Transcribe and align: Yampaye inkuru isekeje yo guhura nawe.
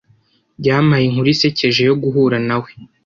Yampaye 0.65 1.03
inkuru 1.07 1.27
isekeje 1.35 1.81
yo 1.89 1.95
guhura 2.01 2.37
nawe. 2.47 2.69